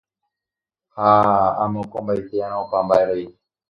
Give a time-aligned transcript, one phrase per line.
[0.95, 1.11] ha
[1.63, 3.25] amokõmbaite'arã opa mba'erei.